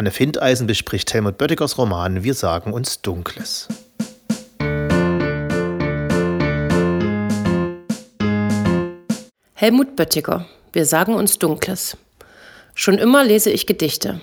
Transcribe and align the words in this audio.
Anne 0.00 0.12
Findeisen 0.12 0.66
bespricht 0.66 1.12
Helmut 1.12 1.36
Böttigers 1.36 1.76
Roman 1.76 2.24
Wir 2.24 2.32
sagen 2.32 2.72
uns 2.72 3.02
Dunkles. 3.02 3.68
Helmut 9.52 9.96
Böttiger 9.96 10.46
Wir 10.72 10.86
sagen 10.86 11.14
uns 11.14 11.38
Dunkles. 11.38 11.98
Schon 12.74 12.96
immer 12.96 13.24
lese 13.24 13.50
ich 13.50 13.66
Gedichte. 13.66 14.22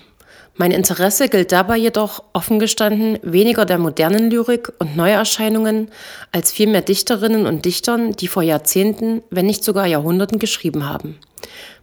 Mein 0.56 0.72
Interesse 0.72 1.30
gilt 1.30 1.52
dabei 1.52 1.78
jedoch, 1.78 2.24
offen 2.34 2.58
gestanden, 2.58 3.20
weniger 3.22 3.66
der 3.66 3.78
modernen 3.78 4.32
Lyrik 4.32 4.74
und 4.80 4.96
Neuerscheinungen 4.96 5.92
als 6.32 6.52
vielmehr 6.52 6.82
Dichterinnen 6.82 7.46
und 7.46 7.66
Dichtern, 7.66 8.14
die 8.14 8.28
vor 8.28 8.42
Jahrzehnten, 8.42 9.22
wenn 9.30 9.46
nicht 9.46 9.64
sogar 9.64 9.86
Jahrhunderten 9.86 10.40
geschrieben 10.40 10.90
haben. 10.90 11.20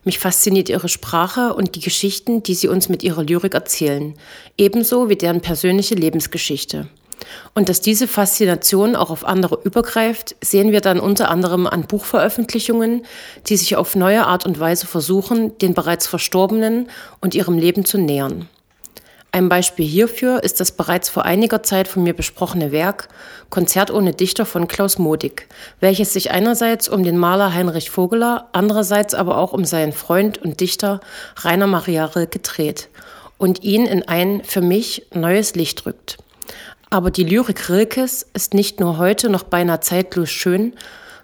Mich 0.04 0.18
fasziniert 0.18 0.68
ihre 0.68 0.88
Sprache 0.88 1.54
und 1.54 1.74
die 1.74 1.80
Geschichten, 1.80 2.42
die 2.42 2.54
sie 2.54 2.68
uns 2.68 2.88
mit 2.88 3.02
ihrer 3.02 3.22
Lyrik 3.22 3.54
erzählen, 3.54 4.14
ebenso 4.58 5.08
wie 5.08 5.16
deren 5.16 5.40
persönliche 5.40 5.94
Lebensgeschichte. 5.94 6.88
Und 7.54 7.68
dass 7.68 7.80
diese 7.80 8.08
Faszination 8.08 8.96
auch 8.96 9.10
auf 9.10 9.24
andere 9.24 9.58
übergreift, 9.64 10.36
sehen 10.42 10.72
wir 10.72 10.80
dann 10.80 11.00
unter 11.00 11.30
anderem 11.30 11.66
an 11.66 11.86
Buchveröffentlichungen, 11.86 13.04
die 13.46 13.56
sich 13.56 13.76
auf 13.76 13.96
neue 13.96 14.26
Art 14.26 14.46
und 14.46 14.58
Weise 14.60 14.86
versuchen, 14.86 15.56
den 15.58 15.74
bereits 15.74 16.06
Verstorbenen 16.06 16.88
und 17.20 17.34
ihrem 17.34 17.58
Leben 17.58 17.84
zu 17.84 17.98
nähern. 17.98 18.48
Ein 19.34 19.48
Beispiel 19.48 19.84
hierfür 19.84 20.44
ist 20.44 20.60
das 20.60 20.70
bereits 20.70 21.08
vor 21.08 21.24
einiger 21.24 21.64
Zeit 21.64 21.88
von 21.88 22.04
mir 22.04 22.14
besprochene 22.14 22.70
Werk 22.70 23.08
Konzert 23.50 23.90
ohne 23.90 24.12
Dichter 24.12 24.46
von 24.46 24.68
Klaus 24.68 24.96
Modig, 24.96 25.48
welches 25.80 26.12
sich 26.12 26.30
einerseits 26.30 26.88
um 26.88 27.02
den 27.02 27.18
Maler 27.18 27.52
Heinrich 27.52 27.90
Vogeler, 27.90 28.48
andererseits 28.52 29.12
aber 29.12 29.38
auch 29.38 29.52
um 29.52 29.64
seinen 29.64 29.92
Freund 29.92 30.38
und 30.38 30.60
Dichter 30.60 31.00
Rainer 31.38 31.66
Maria 31.66 32.04
Rilke 32.04 32.38
dreht 32.38 32.90
und 33.36 33.64
ihn 33.64 33.86
in 33.86 34.06
ein 34.06 34.40
für 34.44 34.60
mich 34.60 35.08
neues 35.12 35.56
Licht 35.56 35.84
rückt. 35.84 36.16
Aber 36.90 37.10
die 37.10 37.24
Lyrik 37.24 37.68
Rilkes 37.68 38.24
ist 38.34 38.54
nicht 38.54 38.78
nur 38.78 38.98
heute 38.98 39.30
noch 39.30 39.42
beinahe 39.42 39.80
zeitlos 39.80 40.30
schön, 40.30 40.74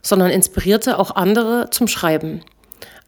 sondern 0.03 0.33
inspirierte 0.33 0.99
auch 0.99 1.15
andere 1.15 1.71
zum 1.71 1.87
Schreiben. 1.87 2.43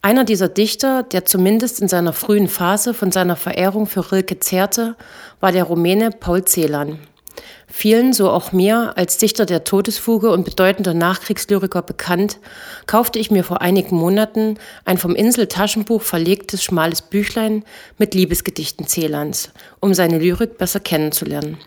Einer 0.05 0.25
dieser 0.25 0.49
Dichter, 0.49 1.01
der 1.01 1.23
zumindest 1.23 1.79
in 1.79 1.87
seiner 1.87 2.11
frühen 2.11 2.49
Phase 2.49 2.93
von 2.93 3.13
seiner 3.13 3.37
Verehrung 3.37 3.87
für 3.87 4.11
Rilke 4.11 4.37
zehrte, 4.37 4.97
war 5.39 5.53
der 5.53 5.63
Rumäne 5.63 6.11
Paul 6.11 6.43
Celan. 6.43 6.99
Vielen, 7.67 8.11
so 8.11 8.29
auch 8.29 8.51
mir, 8.51 8.97
als 8.97 9.17
Dichter 9.17 9.45
der 9.45 9.63
Todesfuge 9.63 10.29
und 10.31 10.43
bedeutender 10.43 10.93
Nachkriegslyriker 10.93 11.81
bekannt, 11.83 12.39
kaufte 12.85 13.17
ich 13.17 13.31
mir 13.31 13.45
vor 13.45 13.61
einigen 13.61 13.95
Monaten 13.95 14.57
ein 14.83 14.97
vom 14.97 15.15
Insel 15.15 15.47
Taschenbuch 15.47 16.01
verlegtes 16.01 16.65
schmales 16.65 17.01
Büchlein 17.01 17.63
mit 17.97 18.13
Liebesgedichten 18.13 18.87
Celans, 18.87 19.51
um 19.79 19.93
seine 19.93 20.19
Lyrik 20.19 20.57
besser 20.57 20.81
kennenzulernen. 20.81 21.59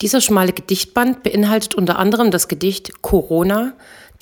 Dieser 0.00 0.20
schmale 0.20 0.52
Gedichtband 0.52 1.24
beinhaltet 1.24 1.74
unter 1.74 1.98
anderem 1.98 2.30
das 2.30 2.46
Gedicht 2.46 3.02
Corona, 3.02 3.72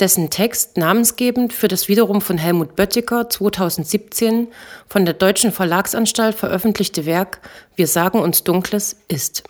dessen 0.00 0.30
Text 0.30 0.78
namensgebend 0.78 1.52
für 1.52 1.68
das 1.68 1.88
wiederum 1.88 2.22
von 2.22 2.38
Helmut 2.38 2.76
Böttiger 2.76 3.28
2017 3.28 4.48
von 4.88 5.04
der 5.04 5.12
Deutschen 5.12 5.52
Verlagsanstalt 5.52 6.34
veröffentlichte 6.34 7.04
Werk 7.04 7.40
Wir 7.74 7.86
sagen 7.86 8.20
uns 8.20 8.42
Dunkles 8.42 8.96
ist. 9.08 9.44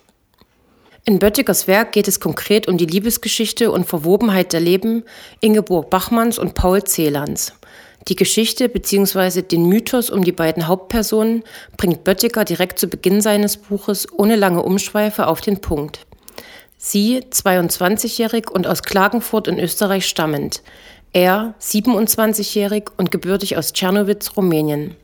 In 1.04 1.20
Böttigers 1.20 1.68
Werk 1.68 1.92
geht 1.92 2.08
es 2.08 2.18
konkret 2.18 2.66
um 2.66 2.76
die 2.76 2.86
Liebesgeschichte 2.86 3.70
und 3.70 3.86
Verwobenheit 3.86 4.52
der 4.52 4.60
Leben 4.60 5.04
Ingeborg 5.40 5.90
Bachmanns 5.90 6.40
und 6.40 6.54
Paul 6.54 6.82
Celans. 6.82 7.52
Die 8.08 8.16
Geschichte 8.16 8.68
bzw. 8.68 9.42
den 9.42 9.68
Mythos 9.68 10.10
um 10.10 10.24
die 10.24 10.32
beiden 10.32 10.66
Hauptpersonen 10.66 11.44
bringt 11.76 12.02
Böttiger 12.02 12.44
direkt 12.44 12.80
zu 12.80 12.88
Beginn 12.88 13.20
seines 13.20 13.56
Buches 13.56 14.12
ohne 14.12 14.34
lange 14.34 14.62
Umschweife 14.62 15.28
auf 15.28 15.40
den 15.40 15.60
Punkt. 15.60 16.06
Sie, 16.88 17.18
22-jährig 17.18 18.48
und 18.48 18.68
aus 18.68 18.84
Klagenfurt 18.84 19.48
in 19.48 19.58
Österreich 19.58 20.06
stammend. 20.06 20.62
Er, 21.12 21.54
27-jährig 21.60 22.90
und 22.96 23.10
gebürtig 23.10 23.56
aus 23.56 23.72
Tschernowitz, 23.72 24.36
Rumänien. 24.36 24.94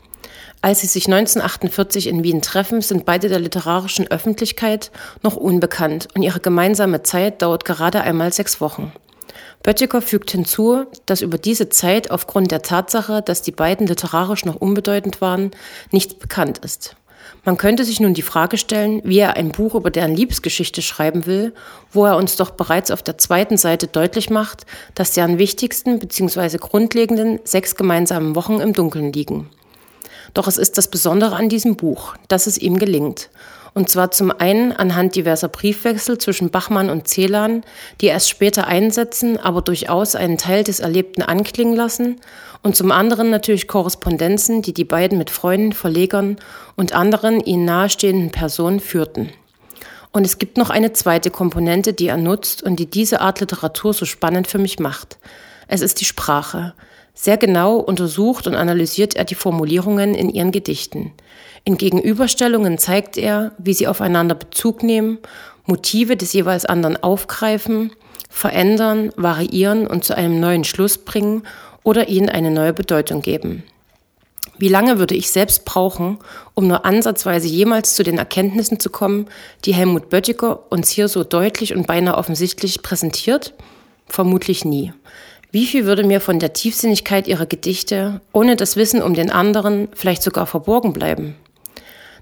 Als 0.60 0.82
sie 0.82 0.87
sich 0.87 1.06
1948 1.06 2.06
in 2.06 2.22
Wien 2.22 2.41
treffen, 2.41 2.82
sind 2.82 3.04
beide 3.04 3.28
der 3.28 3.41
literarischen 3.41 4.09
Öffentlichkeit 4.09 4.93
noch 5.25 5.34
unbekannt 5.34 6.06
und 6.15 6.22
ihre 6.22 6.38
gemeinsame 6.38 7.03
Zeit 7.03 7.43
dauert 7.43 7.65
gerade 7.65 8.03
einmal 8.03 8.32
sechs 8.32 8.60
Wochen. 8.60 8.93
Böttiger 9.64 10.03
fügt 10.03 10.31
hinzu, 10.31 10.84
dass 11.06 11.20
über 11.20 11.37
diese 11.37 11.69
Zeit 11.69 12.12
aufgrund 12.12 12.53
der 12.53 12.62
Tatsache, 12.62 13.22
dass 13.22 13.43
die 13.43 13.50
beiden 13.50 13.88
literarisch 13.88 14.44
noch 14.44 14.54
unbedeutend 14.54 15.20
waren, 15.20 15.50
nichts 15.91 16.14
bekannt 16.14 16.59
ist. 16.59 16.94
Man 17.44 17.56
könnte 17.56 17.84
sich 17.84 17.98
nun 17.98 18.14
die 18.14 18.22
Frage 18.22 18.56
stellen, 18.56 19.00
wie 19.04 19.19
er 19.19 19.36
ein 19.36 19.50
Buch 19.50 19.75
über 19.75 19.91
deren 19.91 20.14
Liebesgeschichte 20.14 20.80
schreiben 20.80 21.26
will, 21.26 21.53
wo 21.91 22.04
er 22.06 22.16
uns 22.16 22.36
doch 22.36 22.50
bereits 22.50 22.92
auf 22.92 23.03
der 23.03 23.19
zweiten 23.19 23.56
Seite 23.56 23.88
deutlich 23.88 24.30
macht, 24.30 24.64
dass 24.94 25.12
deren 25.12 25.38
wichtigsten 25.38 25.98
bzw. 25.98 26.58
grundlegenden 26.58 27.41
sechs 27.42 27.75
gemeinsamen 27.75 28.36
Wochen 28.36 28.60
im 28.60 28.72
Dunkeln 28.75 29.12
liegen. 29.12 29.50
Doch 30.34 30.47
es 30.47 30.56
ist 30.56 30.78
das 30.78 30.88
Besondere 30.88 31.34
an 31.34 31.48
diesem 31.48 31.75
Buch, 31.75 32.14
dass 32.28 32.47
es 32.47 32.58
ihm 32.58 32.78
gelingt. 32.78 33.28
Und 33.74 33.88
zwar 33.88 34.10
zum 34.10 34.30
einen 34.30 34.72
anhand 34.72 35.16
diverser 35.16 35.48
Briefwechsel 35.48 36.18
zwischen 36.18 36.50
Bachmann 36.50 36.90
und 36.90 37.08
Celan, 37.08 37.62
die 38.00 38.06
erst 38.06 38.28
später 38.28 38.66
einsetzen, 38.66 39.38
aber 39.38 39.62
durchaus 39.62 40.14
einen 40.14 40.36
Teil 40.36 40.62
des 40.62 40.80
Erlebten 40.80 41.22
anklingen 41.22 41.74
lassen. 41.74 42.20
Und 42.62 42.76
zum 42.76 42.92
anderen 42.92 43.30
natürlich 43.30 43.68
Korrespondenzen, 43.68 44.60
die 44.60 44.74
die 44.74 44.84
beiden 44.84 45.16
mit 45.16 45.30
Freunden, 45.30 45.72
Verlegern 45.72 46.36
und 46.76 46.92
anderen 46.92 47.40
ihnen 47.40 47.64
nahestehenden 47.64 48.30
Personen 48.30 48.80
führten. 48.80 49.30
Und 50.12 50.26
es 50.26 50.38
gibt 50.38 50.58
noch 50.58 50.68
eine 50.68 50.92
zweite 50.92 51.30
Komponente, 51.30 51.94
die 51.94 52.08
er 52.08 52.18
nutzt 52.18 52.62
und 52.62 52.76
die 52.76 52.86
diese 52.86 53.22
Art 53.22 53.40
Literatur 53.40 53.94
so 53.94 54.04
spannend 54.04 54.46
für 54.46 54.58
mich 54.58 54.78
macht. 54.78 55.18
Es 55.66 55.80
ist 55.80 56.00
die 56.00 56.04
Sprache. 56.04 56.74
Sehr 57.14 57.36
genau 57.36 57.76
untersucht 57.76 58.46
und 58.46 58.54
analysiert 58.54 59.16
er 59.16 59.24
die 59.24 59.34
Formulierungen 59.34 60.14
in 60.14 60.30
ihren 60.30 60.50
Gedichten. 60.50 61.12
In 61.64 61.76
Gegenüberstellungen 61.76 62.78
zeigt 62.78 63.16
er, 63.16 63.52
wie 63.58 63.74
sie 63.74 63.86
aufeinander 63.86 64.34
Bezug 64.34 64.82
nehmen, 64.82 65.18
Motive 65.66 66.16
des 66.16 66.32
jeweils 66.32 66.64
anderen 66.64 67.00
aufgreifen, 67.02 67.92
verändern, 68.28 69.12
variieren 69.16 69.86
und 69.86 70.04
zu 70.04 70.16
einem 70.16 70.40
neuen 70.40 70.64
Schluss 70.64 70.98
bringen 70.98 71.42
oder 71.84 72.08
ihnen 72.08 72.28
eine 72.28 72.50
neue 72.50 72.72
Bedeutung 72.72 73.20
geben. 73.20 73.62
Wie 74.58 74.68
lange 74.68 74.98
würde 74.98 75.14
ich 75.14 75.30
selbst 75.30 75.64
brauchen, 75.64 76.18
um 76.54 76.66
nur 76.66 76.84
ansatzweise 76.84 77.48
jemals 77.48 77.94
zu 77.94 78.02
den 78.02 78.18
Erkenntnissen 78.18 78.80
zu 78.80 78.90
kommen, 78.90 79.26
die 79.64 79.74
Helmut 79.74 80.08
Böttiger 80.08 80.70
uns 80.70 80.90
hier 80.90 81.08
so 81.08 81.24
deutlich 81.24 81.74
und 81.74 81.86
beinahe 81.86 82.16
offensichtlich 82.16 82.82
präsentiert? 82.82 83.54
Vermutlich 84.06 84.64
nie. 84.64 84.92
Wie 85.52 85.66
viel 85.66 85.84
würde 85.84 86.02
mir 86.02 86.22
von 86.22 86.38
der 86.38 86.54
Tiefsinnigkeit 86.54 87.28
ihrer 87.28 87.44
Gedichte, 87.44 88.22
ohne 88.32 88.56
das 88.56 88.76
Wissen 88.76 89.02
um 89.02 89.12
den 89.12 89.30
anderen, 89.30 89.88
vielleicht 89.92 90.22
sogar 90.22 90.46
verborgen 90.46 90.94
bleiben? 90.94 91.36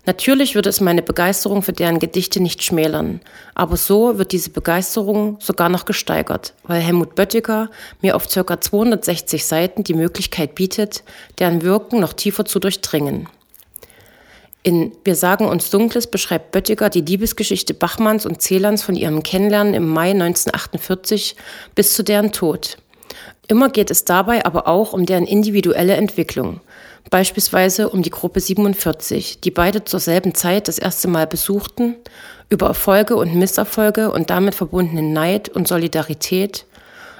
Natürlich 0.05 0.57
würde 0.57 0.69
es 0.69 0.81
meine 0.81 1.01
Begeisterung 1.01 1.63
für 1.63 1.73
deren 1.73 2.01
Gedichte 2.01 2.43
nicht 2.43 2.65
schmälern, 2.65 3.21
aber 3.55 3.77
so 3.77 4.19
wird 4.19 4.33
diese 4.33 4.51
Begeisterung 4.51 5.37
sogar 5.39 5.69
noch 5.69 5.85
gesteigert, 5.85 6.55
weil 6.65 6.81
Helmut 6.81 7.15
Böttiger 7.15 7.71
mir 8.03 8.17
auf 8.17 8.27
ca. 8.27 8.61
260 8.61 9.47
Seiten 9.47 9.85
die 9.85 9.95
Möglichkeit 9.95 10.57
bietet, 10.57 11.05
deren 11.39 11.63
Wirken 11.63 12.01
noch 12.01 12.15
tiefer 12.15 12.45
zu 12.45 12.59
durchdringen. 12.59 13.29
In 14.65 14.91
Wir 15.05 15.15
sagen 15.15 15.47
uns 15.47 15.71
Dunkles 15.71 16.09
beschreibt 16.09 16.51
Böttiger 16.51 16.91
die 16.91 17.03
Liebesgeschichte 17.03 17.75
Bachmanns 17.75 18.27
und 18.27 18.43
Celans 18.43 18.83
von 18.83 18.97
ihrem 18.97 19.23
Kennenlernen 19.23 19.75
im 19.75 19.87
Mai 19.87 20.11
1948 20.11 21.37
bis 21.77 21.95
zu 21.95 22.03
deren 22.03 22.33
Tod. 22.33 22.77
Immer 23.49 23.69
geht 23.69 23.91
es 23.91 24.05
dabei 24.05 24.45
aber 24.45 24.69
auch 24.69 24.93
um 24.93 25.07
deren 25.07 25.27
individuelle 25.27 25.95
Entwicklung. 25.95 26.61
Beispielsweise 27.11 27.89
um 27.89 28.03
die 28.03 28.11
Gruppe 28.11 28.41
47, 28.41 29.41
die 29.41 29.51
beide 29.51 29.85
zur 29.85 30.01
selben 30.01 30.35
Zeit 30.35 30.69
das 30.69 30.79
erste 30.79 31.09
Mal 31.09 31.27
besuchten, 31.27 31.97
über 32.49 32.67
Erfolge 32.67 33.17
und 33.17 33.35
Misserfolge 33.35 34.11
und 34.11 34.31
damit 34.31 34.55
verbundenen 34.55 35.13
Neid 35.13 35.49
und 35.49 35.67
Solidarität, 35.67 36.67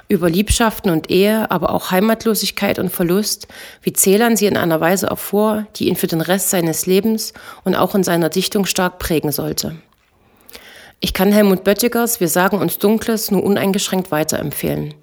über 0.07 0.29
Liebschaften 0.29 0.91
und 0.91 1.09
Ehe, 1.09 1.49
aber 1.49 1.71
auch 1.71 1.91
Heimatlosigkeit 1.91 2.79
und 2.79 2.91
Verlust, 2.91 3.47
wie 3.81 3.93
Celan 3.93 4.35
sie 4.35 4.45
in 4.45 4.57
einer 4.57 4.81
Weise 4.81 5.07
erfuhr, 5.07 5.67
die 5.77 5.87
ihn 5.87 5.95
für 5.95 6.07
den 6.07 6.21
Rest 6.21 6.49
seines 6.49 6.85
Lebens 6.85 7.33
und 7.63 7.75
auch 7.75 7.95
in 7.95 8.03
seiner 8.03 8.27
Dichtung 8.27 8.65
stark 8.65 8.99
prägen 8.99 9.31
sollte. 9.31 9.77
Ich 10.99 11.13
kann 11.13 11.31
Helmut 11.31 11.63
Böttigers 11.63 12.19
Wir 12.19 12.27
sagen 12.27 12.59
uns 12.59 12.77
Dunkles 12.77 13.31
nur 13.31 13.43
uneingeschränkt 13.43 14.11
weiterempfehlen. 14.11 14.93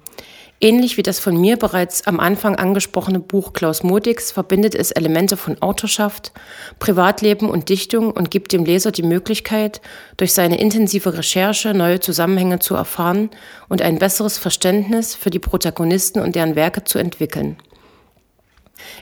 Ähnlich 0.61 0.97
wie 0.97 1.03
das 1.03 1.19
von 1.19 1.39
mir 1.39 1.55
bereits 1.55 2.05
am 2.05 2.19
Anfang 2.19 2.57
angesprochene 2.57 3.19
Buch 3.19 3.53
Klaus 3.53 3.81
Modigs 3.81 4.33
verbindet 4.33 4.75
es 4.75 4.91
Elemente 4.91 5.37
von 5.37 5.61
Autorschaft, 5.61 6.33
Privatleben 6.79 7.49
und 7.49 7.69
Dichtung 7.69 8.11
und 8.11 8.29
gibt 8.29 8.51
dem 8.51 8.65
Leser 8.65 8.91
die 8.91 9.03
Möglichkeit, 9.03 9.79
durch 10.17 10.33
seine 10.33 10.59
intensive 10.59 11.17
Recherche 11.17 11.73
neue 11.73 12.01
Zusammenhänge 12.01 12.59
zu 12.59 12.75
erfahren 12.75 13.29
und 13.69 13.81
ein 13.81 13.99
besseres 13.99 14.37
Verständnis 14.37 15.15
für 15.15 15.29
die 15.29 15.39
Protagonisten 15.39 16.19
und 16.19 16.35
deren 16.35 16.55
Werke 16.55 16.83
zu 16.83 16.99
entwickeln. 16.99 17.55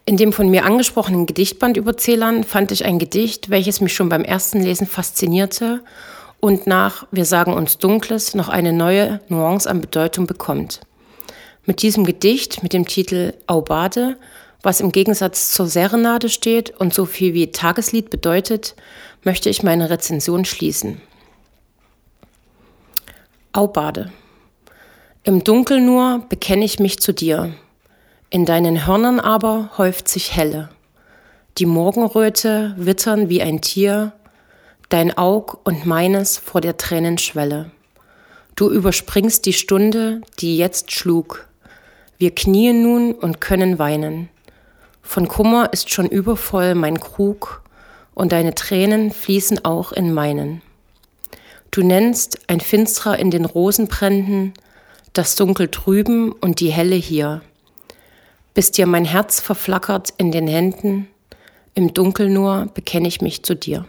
In 0.06 0.18
dem 0.18 0.34
von 0.34 0.50
mir 0.50 0.64
angesprochenen 0.64 1.26
Gedichtband 1.26 1.76
über 1.76 1.98
Celan 1.98 2.44
fand 2.44 2.72
ich 2.72 2.86
ein 2.86 3.00
Gedicht, 3.00 3.50
welches 3.50 3.82
mich 3.82 3.96
schon 3.96 4.10
beim 4.10 4.24
ersten 4.24 4.62
Lesen 4.62 4.86
faszinierte 4.86 5.84
und 6.40 6.68
nach 6.68 7.08
Wir 7.10 7.26
sagen 7.26 7.54
uns 7.54 7.80
Dunkles 7.80 8.36
noch 8.36 8.50
eine 8.50 8.74
neue 8.74 9.22
Nuance 9.28 9.68
an 9.68 9.82
Bedeutung 9.82 10.28
bekommt. 10.28 10.82
Mit 11.68 11.82
diesem 11.82 12.06
Gedicht 12.06 12.64
mit 12.64 12.72
dem 12.72 12.86
Titel 12.86 13.34
Aubade, 13.46 14.18
was 14.64 14.80
im 14.80 14.94
Gegensatz 14.94 15.52
zur 15.52 15.68
Serenade 15.68 16.30
steht 16.30 16.72
und 16.72 16.94
so 16.94 17.04
viel 17.04 17.34
wie 17.34 17.52
Tageslied 17.52 18.10
bedeutet, 18.10 18.74
möchte 19.24 19.50
ich 19.50 19.64
meine 19.64 19.90
Rezension 19.90 20.46
schließen. 20.46 21.02
Aubade. 23.52 24.14
Im 25.24 25.44
Dunkel 25.44 25.82
nur 25.82 26.24
bekenne 26.30 26.64
ich 26.64 26.80
mich 26.80 27.00
zu 27.00 27.14
dir. 27.14 27.54
In 28.30 28.46
deinen 28.46 28.88
Hörnern 28.88 29.20
aber 29.20 29.72
häuft 29.78 30.08
sich 30.08 30.38
Helle. 30.38 30.70
Die 31.58 31.66
Morgenröte 31.66 32.76
wittern 32.78 33.28
wie 33.28 33.42
ein 33.42 33.60
Tier, 33.60 34.14
dein 34.88 35.18
Aug 35.18 35.58
und 35.66 35.86
meines 35.86 36.38
vor 36.38 36.62
der 36.62 36.78
Tränenschwelle. 36.78 37.72
Du 38.56 38.70
überspringst 38.70 39.46
die 39.46 39.54
Stunde, 39.54 40.22
die 40.40 40.56
jetzt 40.56 40.94
schlug. 40.94 41.47
Wir 42.18 42.34
knien 42.34 42.82
nun 42.82 43.14
und 43.14 43.42
können 43.42 43.78
weinen. 43.78 44.30
Von 45.04 45.28
Kummer 45.28 45.72
ist 45.72 45.92
schon 45.92 46.08
übervoll 46.08 46.74
mein 46.76 47.00
Krug, 47.00 47.62
und 48.16 48.32
deine 48.32 48.56
Tränen 48.56 49.12
fließen 49.12 49.64
auch 49.64 49.92
in 49.92 50.12
meinen. 50.12 50.64
Du 51.70 51.84
nennst 51.84 52.40
ein 52.50 52.60
Finstrer 52.60 53.20
in 53.20 53.30
den 53.30 53.46
Rosenbränden, 53.46 54.54
das 55.14 55.36
Dunkel 55.36 55.68
drüben 55.68 56.32
und 56.32 56.60
die 56.60 56.72
Helle 56.72 56.96
hier. 56.96 57.42
Bis 58.56 58.72
dir 58.72 58.88
mein 58.88 59.06
Herz 59.06 59.40
verflackert 59.40 60.16
in 60.18 60.32
den 60.32 60.48
Händen, 60.48 61.08
im 61.76 61.94
Dunkel 61.94 62.28
nur 62.28 62.66
bekenne 62.74 63.08
ich 63.08 63.22
mich 63.22 63.44
zu 63.44 63.56
dir. 63.56 63.86